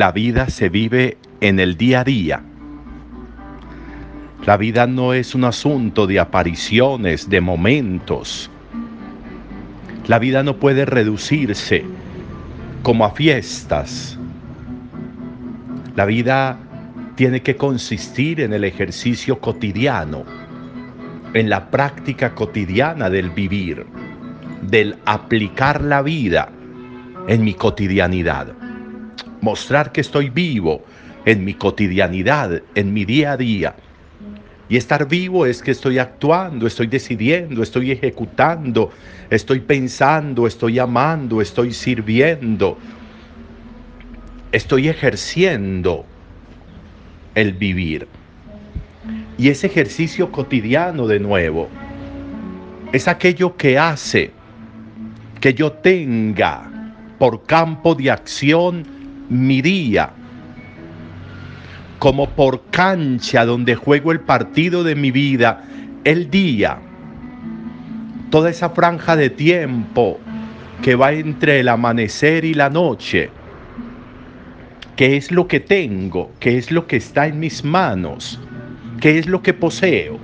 la 0.00 0.12
vida 0.12 0.48
se 0.48 0.70
vive 0.70 1.18
en 1.42 1.60
el 1.60 1.76
día 1.76 2.00
a 2.00 2.04
día. 2.04 2.42
La 4.46 4.56
vida 4.56 4.86
no 4.86 5.12
es 5.12 5.34
un 5.34 5.44
asunto 5.44 6.06
de 6.06 6.18
apariciones, 6.18 7.28
de 7.28 7.42
momentos. 7.42 8.50
La 10.06 10.18
vida 10.18 10.42
no 10.42 10.56
puede 10.56 10.86
reducirse 10.86 11.84
como 12.82 13.04
a 13.04 13.10
fiestas. 13.10 14.18
La 15.96 16.06
vida 16.06 16.58
tiene 17.16 17.42
que 17.42 17.56
consistir 17.56 18.40
en 18.40 18.54
el 18.54 18.64
ejercicio 18.64 19.38
cotidiano, 19.38 20.24
en 21.34 21.50
la 21.50 21.70
práctica 21.70 22.34
cotidiana 22.34 23.10
del 23.10 23.28
vivir, 23.28 23.84
del 24.62 24.96
aplicar 25.04 25.82
la 25.82 26.00
vida 26.00 26.48
en 27.28 27.44
mi 27.44 27.52
cotidianidad. 27.52 28.59
Mostrar 29.40 29.92
que 29.92 30.00
estoy 30.00 30.30
vivo 30.30 30.84
en 31.24 31.44
mi 31.44 31.54
cotidianidad, 31.54 32.62
en 32.74 32.92
mi 32.92 33.04
día 33.04 33.32
a 33.32 33.36
día. 33.36 33.74
Y 34.68 34.76
estar 34.76 35.08
vivo 35.08 35.46
es 35.46 35.62
que 35.62 35.72
estoy 35.72 35.98
actuando, 35.98 36.66
estoy 36.66 36.86
decidiendo, 36.86 37.62
estoy 37.62 37.90
ejecutando, 37.90 38.90
estoy 39.28 39.60
pensando, 39.60 40.46
estoy 40.46 40.78
amando, 40.78 41.40
estoy 41.40 41.72
sirviendo, 41.72 42.78
estoy 44.52 44.88
ejerciendo 44.88 46.04
el 47.34 47.52
vivir. 47.52 48.06
Y 49.38 49.48
ese 49.48 49.66
ejercicio 49.66 50.30
cotidiano 50.30 51.06
de 51.06 51.18
nuevo 51.18 51.68
es 52.92 53.08
aquello 53.08 53.56
que 53.56 53.78
hace 53.78 54.30
que 55.40 55.54
yo 55.54 55.72
tenga 55.72 56.70
por 57.18 57.44
campo 57.44 57.94
de 57.94 58.10
acción 58.10 58.99
mi 59.30 59.62
día, 59.62 60.10
como 61.98 62.28
por 62.30 62.62
cancha 62.70 63.46
donde 63.46 63.76
juego 63.76 64.12
el 64.12 64.20
partido 64.20 64.82
de 64.82 64.94
mi 64.94 65.10
vida, 65.10 65.64
el 66.04 66.30
día, 66.30 66.78
toda 68.30 68.50
esa 68.50 68.70
franja 68.70 69.16
de 69.16 69.30
tiempo 69.30 70.18
que 70.82 70.94
va 70.94 71.12
entre 71.12 71.60
el 71.60 71.68
amanecer 71.68 72.44
y 72.44 72.54
la 72.54 72.70
noche, 72.70 73.30
qué 74.96 75.16
es 75.16 75.30
lo 75.30 75.46
que 75.46 75.60
tengo, 75.60 76.32
qué 76.40 76.58
es 76.58 76.72
lo 76.72 76.86
que 76.86 76.96
está 76.96 77.26
en 77.26 77.38
mis 77.38 77.64
manos, 77.64 78.40
qué 79.00 79.18
es 79.18 79.26
lo 79.26 79.42
que 79.42 79.54
poseo. 79.54 80.18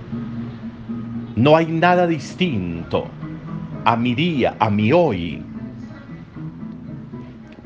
No 1.36 1.56
hay 1.56 1.66
nada 1.66 2.06
distinto 2.06 3.06
a 3.84 3.96
mi 3.96 4.14
día, 4.14 4.56
a 4.58 4.68
mi 4.70 4.92
hoy. 4.92 5.42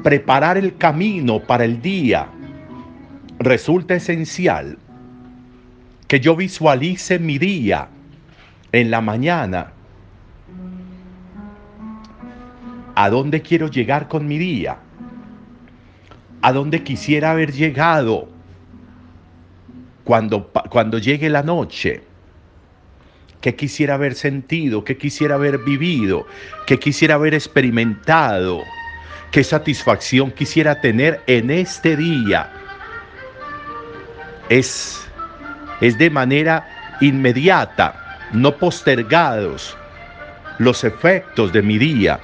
Preparar 0.03 0.56
el 0.56 0.77
camino 0.77 1.41
para 1.41 1.65
el 1.65 1.81
día 1.83 2.28
resulta 3.38 3.94
esencial. 3.94 4.78
Que 6.09 6.21
yo 6.21 6.34
visualice 6.34 7.19
mi 7.19 7.38
día 7.38 7.88
en 8.72 8.91
la 8.91 9.00
mañana. 9.00 9.72
¿A 12.94 13.09
dónde 13.11 13.43
quiero 13.43 13.69
llegar 13.69 14.09
con 14.09 14.27
mi 14.27 14.38
día? 14.38 14.78
a 16.43 16.53
donde 16.53 16.82
quisiera 16.82 17.32
haber 17.32 17.53
llegado 17.53 18.28
cuando, 20.05 20.50
cuando 20.71 20.99
llegue 20.99 21.28
la 21.28 21.43
noche. 21.43 22.03
¿Qué 23.41 23.55
quisiera 23.55 23.94
haber 23.94 24.15
sentido? 24.15 24.84
¿Qué 24.84 24.97
quisiera 24.99 25.37
haber 25.37 25.59
vivido? 25.59 26.27
¿Qué 26.67 26.78
quisiera 26.78 27.15
haber 27.15 27.34
experimentado? 27.34 28.62
¿Qué 29.31 29.45
satisfacción 29.45 30.31
quisiera 30.31 30.81
tener 30.81 31.23
en 31.27 31.51
este 31.51 31.97
día? 31.97 32.51
Es, 34.49 35.07
es 35.81 35.97
de 35.99 36.11
manera 36.11 36.97
inmediata, 37.01 38.19
no 38.33 38.57
postergados, 38.57 39.77
los 40.59 40.85
efectos 40.85 41.53
de 41.53 41.63
mi 41.63 41.79
día 41.79 42.21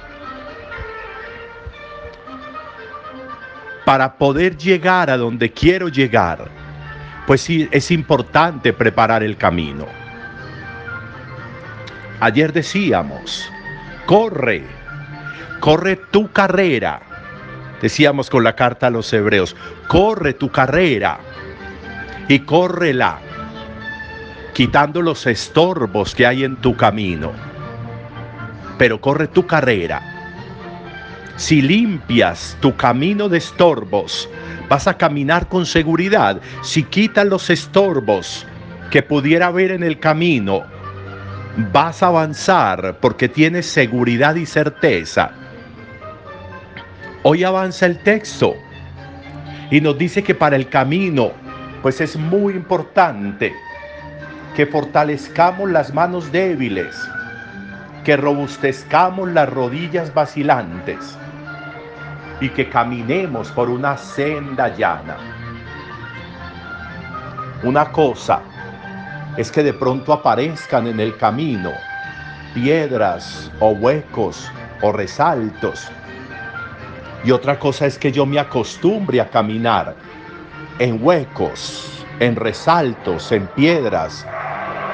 para 3.87 4.17
poder 4.17 4.57
llegar 4.57 5.09
a 5.09 5.15
donde 5.15 5.49
quiero 5.53 5.87
llegar, 5.87 6.49
pues 7.25 7.39
sí, 7.39 7.69
es 7.71 7.89
importante 7.89 8.73
preparar 8.73 9.23
el 9.23 9.37
camino. 9.37 9.87
Ayer 12.19 12.51
decíamos, 12.51 13.49
corre, 14.05 14.65
corre 15.59 15.95
tu 15.95 16.31
carrera. 16.31 17.01
Decíamos 17.81 18.29
con 18.29 18.43
la 18.43 18.55
carta 18.55 18.87
a 18.87 18.91
los 18.91 19.11
hebreos, 19.13 19.55
corre 19.87 20.33
tu 20.33 20.49
carrera 20.49 21.19
y 22.27 22.39
córrela, 22.39 23.19
quitando 24.53 25.01
los 25.01 25.27
estorbos 25.27 26.15
que 26.15 26.25
hay 26.25 26.43
en 26.43 26.55
tu 26.57 26.75
camino. 26.75 27.31
Pero 28.77 28.99
corre 28.99 29.27
tu 29.27 29.45
carrera 29.45 30.17
si 31.37 31.61
limpias 31.61 32.57
tu 32.59 32.75
camino 32.75 33.29
de 33.29 33.37
estorbos, 33.37 34.27
vas 34.67 34.87
a 34.87 34.97
caminar 34.97 35.47
con 35.47 35.67
seguridad. 35.67 36.41
Si 36.63 36.83
quitas 36.83 37.27
los 37.27 37.51
estorbos 37.51 38.45
que 38.89 39.03
pudiera 39.03 39.47
haber 39.47 39.69
en 39.71 39.83
el 39.83 39.99
camino, 39.99 40.63
vas 41.57 42.03
a 42.03 42.07
avanzar 42.07 42.97
porque 43.01 43.27
tienes 43.27 43.65
seguridad 43.65 44.35
y 44.35 44.45
certeza. 44.45 45.31
Hoy 47.23 47.43
avanza 47.43 47.87
el 47.87 47.97
texto 47.97 48.55
y 49.71 49.81
nos 49.81 49.97
dice 49.97 50.23
que 50.23 50.35
para 50.35 50.55
el 50.55 50.69
camino, 50.69 51.31
pues 51.81 51.99
es 51.99 52.15
muy 52.15 52.53
importante 52.53 53.53
que 54.55 54.65
fortalezcamos 54.67 55.69
las 55.69 55.93
manos 55.93 56.31
débiles, 56.31 56.95
que 58.03 58.15
robustezcamos 58.15 59.29
las 59.29 59.49
rodillas 59.49 60.13
vacilantes 60.13 61.17
y 62.39 62.49
que 62.49 62.69
caminemos 62.69 63.51
por 63.51 63.69
una 63.69 63.97
senda 63.97 64.75
llana. 64.75 65.17
Una 67.63 67.91
cosa 67.91 68.41
es 69.37 69.51
que 69.51 69.61
de 69.61 69.73
pronto 69.73 70.11
aparezcan 70.11 70.87
en 70.87 70.99
el 70.99 71.15
camino 71.15 71.71
piedras 72.53 73.51
o 73.59 73.69
huecos 73.69 74.51
o 74.81 74.91
resaltos. 74.91 75.87
Y 77.23 77.31
otra 77.31 77.59
cosa 77.59 77.85
es 77.85 77.97
que 77.99 78.11
yo 78.11 78.25
me 78.25 78.39
acostumbre 78.39 79.21
a 79.21 79.29
caminar 79.29 79.95
en 80.79 80.99
huecos, 81.03 82.05
en 82.19 82.35
resaltos, 82.35 83.31
en 83.31 83.47
piedras, 83.47 84.25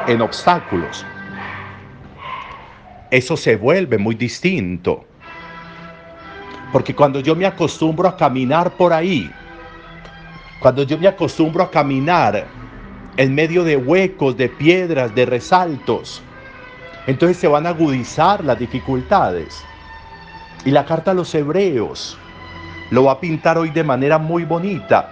en 0.07 0.21
obstáculos. 0.21 1.05
Eso 3.09 3.37
se 3.37 3.55
vuelve 3.55 3.97
muy 3.97 4.15
distinto. 4.15 5.05
Porque 6.73 6.95
cuando 6.95 7.19
yo 7.19 7.35
me 7.35 7.45
acostumbro 7.45 8.09
a 8.09 8.17
caminar 8.17 8.71
por 8.71 8.91
ahí, 8.91 9.31
cuando 10.59 10.83
yo 10.83 10.97
me 10.97 11.07
acostumbro 11.07 11.63
a 11.63 11.69
caminar 11.69 12.45
en 13.17 13.35
medio 13.35 13.63
de 13.63 13.77
huecos, 13.77 14.37
de 14.37 14.49
piedras, 14.49 15.13
de 15.15 15.25
resaltos, 15.25 16.21
entonces 17.07 17.37
se 17.37 17.47
van 17.47 17.65
a 17.65 17.69
agudizar 17.69 18.43
las 18.43 18.57
dificultades. 18.57 19.63
Y 20.65 20.71
la 20.71 20.85
carta 20.85 21.11
a 21.11 21.13
los 21.13 21.33
hebreos 21.35 22.17
lo 22.91 23.05
va 23.05 23.13
a 23.13 23.19
pintar 23.19 23.57
hoy 23.57 23.69
de 23.69 23.83
manera 23.83 24.17
muy 24.17 24.45
bonita. 24.45 25.09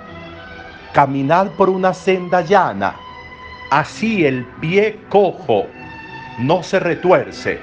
Caminar 0.94 1.52
por 1.52 1.70
una 1.70 1.94
senda 1.94 2.42
llana, 2.42 2.96
así 3.70 4.26
el 4.26 4.46
pie 4.62 5.00
cojo 5.10 5.68
no 6.40 6.64
se 6.64 6.80
retuerce, 6.80 7.60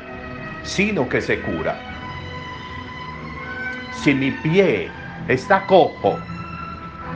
sino 0.63 1.09
que 1.09 1.21
se 1.21 1.41
cura 1.41 1.89
si 4.03 4.15
mi 4.15 4.31
pie 4.31 4.89
está 5.27 5.67
cojo, 5.67 6.19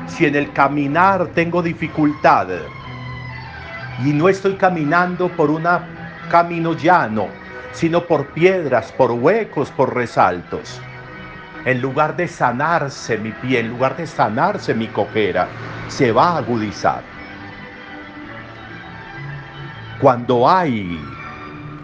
si 0.06 0.26
en 0.26 0.34
el 0.34 0.52
caminar 0.52 1.28
tengo 1.28 1.62
dificultad 1.62 2.48
y 3.98 4.12
no 4.12 4.28
estoy 4.28 4.54
caminando 4.54 5.28
por 5.28 5.50
un 5.50 5.66
camino 6.30 6.74
llano, 6.74 7.28
sino 7.72 8.06
por 8.06 8.26
piedras, 8.28 8.92
por 8.92 9.12
huecos, 9.12 9.70
por 9.70 9.94
resaltos, 9.94 10.80
en 11.64 11.80
lugar 11.80 12.16
de 12.16 12.28
sanarse 12.28 13.18
mi 13.18 13.32
pie, 13.32 13.60
en 13.60 13.68
lugar 13.68 13.96
de 13.96 14.06
sanarse 14.06 14.74
mi 14.74 14.88
cojera, 14.88 15.48
se 15.88 16.12
va 16.12 16.30
a 16.30 16.38
agudizar. 16.38 17.02
Cuando 20.00 20.48
hay 20.48 20.98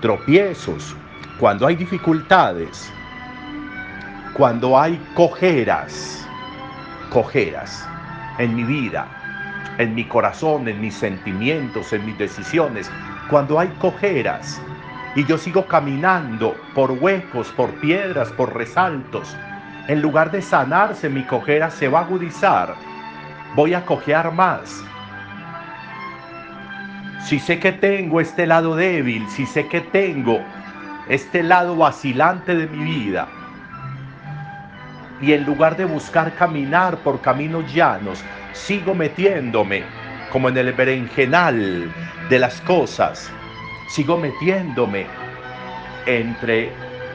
tropiezos, 0.00 0.96
cuando 1.38 1.66
hay 1.66 1.76
dificultades, 1.76 2.90
cuando 4.34 4.78
hay 4.78 5.00
cojeras, 5.14 6.26
cojeras 7.10 7.86
en 8.38 8.56
mi 8.56 8.64
vida, 8.64 9.06
en 9.76 9.94
mi 9.94 10.04
corazón, 10.04 10.66
en 10.68 10.80
mis 10.80 10.94
sentimientos, 10.94 11.92
en 11.92 12.06
mis 12.06 12.16
decisiones, 12.18 12.90
cuando 13.30 13.60
hay 13.60 13.68
cojeras 13.78 14.60
y 15.14 15.24
yo 15.24 15.36
sigo 15.36 15.66
caminando 15.66 16.56
por 16.74 16.92
huecos, 16.92 17.48
por 17.56 17.70
piedras, 17.80 18.30
por 18.32 18.54
resaltos, 18.54 19.36
en 19.86 20.00
lugar 20.00 20.30
de 20.30 20.42
sanarse 20.42 21.08
mi 21.08 21.24
cojera 21.24 21.70
se 21.70 21.88
va 21.88 22.00
a 22.00 22.04
agudizar 22.04 22.74
voy 23.54 23.74
a 23.74 23.84
cojear 23.84 24.32
más. 24.32 24.84
Si 27.24 27.38
sé 27.38 27.58
que 27.58 27.72
tengo 27.72 28.20
este 28.20 28.46
lado 28.46 28.76
débil, 28.76 29.28
si 29.28 29.46
sé 29.46 29.66
que 29.66 29.80
tengo 29.80 30.40
este 31.08 31.42
lado 31.42 31.76
vacilante 31.76 32.54
de 32.54 32.66
mi 32.66 32.84
vida, 32.84 33.28
y 35.20 35.32
en 35.32 35.44
lugar 35.44 35.76
de 35.76 35.84
buscar 35.84 36.32
caminar 36.34 36.98
por 36.98 37.20
caminos 37.20 37.72
llanos, 37.74 38.22
sigo 38.52 38.94
metiéndome 38.94 39.84
como 40.30 40.48
en 40.48 40.56
el 40.56 40.72
berenjenal 40.72 41.92
de 42.28 42.38
las 42.38 42.60
cosas, 42.62 43.30
sigo 43.88 44.16
metiéndome 44.18 45.06
entre 46.06 46.70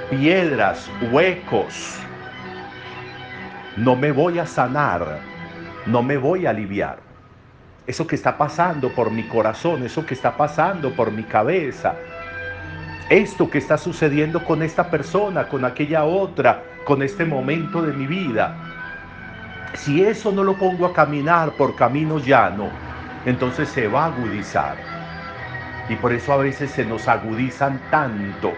piedras, 0.09 0.89
huecos. 1.11 1.97
No 3.77 3.95
me 3.95 4.11
voy 4.11 4.39
a 4.39 4.45
sanar, 4.45 5.19
no 5.85 6.03
me 6.03 6.17
voy 6.17 6.45
a 6.45 6.51
aliviar. 6.51 6.99
Eso 7.85 8.07
que 8.07 8.15
está 8.15 8.37
pasando 8.37 8.89
por 8.89 9.11
mi 9.11 9.23
corazón, 9.23 9.83
eso 9.83 10.05
que 10.05 10.13
está 10.13 10.37
pasando 10.37 10.93
por 10.95 11.11
mi 11.11 11.23
cabeza, 11.23 11.95
esto 13.09 13.49
que 13.49 13.57
está 13.57 13.77
sucediendo 13.77 14.43
con 14.43 14.63
esta 14.63 14.89
persona, 14.89 15.47
con 15.47 15.65
aquella 15.65 16.05
otra, 16.05 16.63
con 16.85 17.03
este 17.03 17.25
momento 17.25 17.81
de 17.81 17.93
mi 17.93 18.07
vida. 18.07 18.72
Si 19.75 20.03
eso 20.03 20.31
no 20.31 20.43
lo 20.43 20.55
pongo 20.55 20.85
a 20.85 20.93
caminar 20.93 21.53
por 21.53 21.75
camino 21.75 22.19
llano, 22.19 22.69
entonces 23.25 23.67
se 23.69 23.87
va 23.87 24.05
a 24.05 24.07
agudizar. 24.07 24.77
Y 25.89 25.95
por 25.95 26.13
eso 26.13 26.31
a 26.33 26.37
veces 26.37 26.71
se 26.71 26.85
nos 26.85 27.07
agudizan 27.07 27.81
tanto 27.89 28.53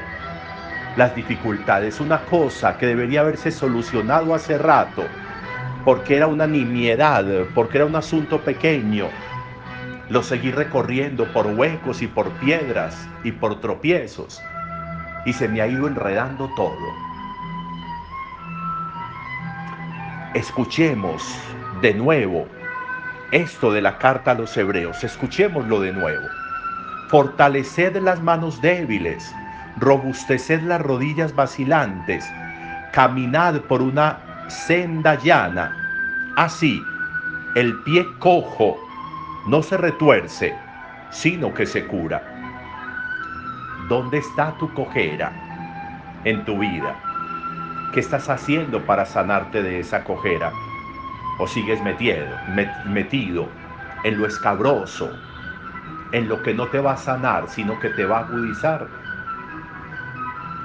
las 0.97 1.15
dificultades. 1.15 1.99
Una 1.99 2.19
cosa 2.25 2.77
que 2.77 2.85
debería 2.85 3.21
haberse 3.21 3.51
solucionado 3.51 4.35
hace 4.35 4.57
rato, 4.57 5.05
porque 5.85 6.17
era 6.17 6.27
una 6.27 6.47
nimiedad, 6.47 7.25
porque 7.53 7.77
era 7.77 7.85
un 7.85 7.95
asunto 7.95 8.41
pequeño. 8.41 9.07
Lo 10.09 10.21
seguí 10.21 10.51
recorriendo 10.51 11.31
por 11.33 11.47
huecos 11.47 12.01
y 12.01 12.07
por 12.07 12.29
piedras 12.33 13.07
y 13.23 13.31
por 13.31 13.61
tropiezos. 13.61 14.41
Y 15.25 15.33
se 15.33 15.47
me 15.47 15.61
ha 15.61 15.67
ido 15.67 15.87
enredando 15.87 16.49
todo. 16.55 17.04
Escuchemos 20.35 21.23
de 21.81 21.93
nuevo 21.93 22.45
esto 23.31 23.71
de 23.71 23.81
la 23.81 23.97
carta 23.97 24.31
a 24.31 24.33
los 24.33 24.57
hebreos. 24.57 25.01
Escuchémoslo 25.01 25.79
de 25.79 25.93
nuevo. 25.93 26.27
Fortaleced 27.07 27.95
las 28.01 28.21
manos 28.21 28.61
débiles 28.61 29.33
robusteced 29.77 30.61
las 30.63 30.81
rodillas 30.81 31.33
vacilantes, 31.33 32.29
caminad 32.91 33.61
por 33.61 33.81
una 33.81 34.19
senda 34.49 35.15
llana. 35.15 35.73
Así, 36.35 36.81
el 37.55 37.73
pie 37.83 38.05
cojo 38.19 38.77
no 39.47 39.63
se 39.63 39.77
retuerce, 39.77 40.53
sino 41.11 41.53
que 41.53 41.65
se 41.65 41.87
cura. 41.87 42.21
¿Dónde 43.87 44.17
está 44.17 44.51
tu 44.57 44.73
cojera 44.73 45.31
en 46.25 46.43
tu 46.43 46.59
vida? 46.59 47.04
¿Qué 47.95 48.01
estás 48.01 48.27
haciendo 48.29 48.85
para 48.85 49.05
sanarte 49.05 49.63
de 49.63 49.79
esa 49.79 50.03
cojera? 50.03 50.51
¿O 51.39 51.47
sigues 51.47 51.81
metido, 51.81 52.27
metido 52.83 53.47
en 54.03 54.17
lo 54.17 54.27
escabroso, 54.27 55.09
en 56.11 56.27
lo 56.27 56.43
que 56.43 56.53
no 56.53 56.67
te 56.67 56.81
va 56.81 56.91
a 56.91 56.97
sanar, 56.97 57.47
sino 57.47 57.79
que 57.79 57.87
te 57.91 58.05
va 58.05 58.17
a 58.17 58.27
agudizar? 58.27 58.85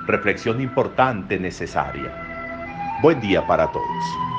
reflexión 0.09 0.61
importante, 0.61 1.38
necesaria. 1.38 2.11
Buen 3.00 3.21
día 3.21 3.47
para 3.47 3.71
todos. 3.71 4.30